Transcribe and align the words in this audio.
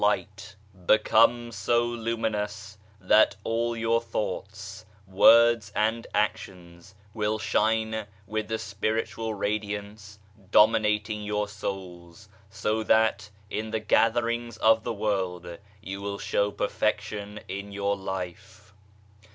90 0.01 0.03
BODY, 0.03 0.23
SOUL 0.23 0.23
AND 0.23 0.33
SPIRIT 0.73 0.87
become 0.87 1.51
so 1.51 1.83
luminous 1.85 2.77
that 3.01 3.35
all 3.43 3.77
your 3.77 4.01
thoughts, 4.01 4.83
Words 5.05 5.71
and 5.75 6.07
actions 6.15 6.95
will 7.13 7.37
shine 7.37 8.07
with 8.25 8.47
the 8.47 8.57
Spiritual 8.57 9.35
Radiance 9.35 10.17
dominating 10.49 11.21
your 11.21 11.47
souls, 11.47 12.29
so 12.49 12.81
that 12.81 13.29
in 13.51 13.69
the 13.69 13.79
gatherings 13.79 14.57
of 14.57 14.83
the 14.83 14.91
world 14.93 15.59
you 15.83 16.01
will 16.01 16.17
show 16.17 16.49
perfection 16.49 17.39
in 17.47 17.71
your 17.71 17.95
life. 17.95 18.73